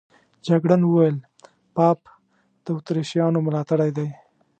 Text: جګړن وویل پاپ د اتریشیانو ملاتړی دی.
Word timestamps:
جګړن 0.47 0.81
وویل 0.85 1.17
پاپ 1.75 1.99
د 2.65 2.65
اتریشیانو 2.77 3.39
ملاتړی 3.47 3.89
دی. 3.97 4.07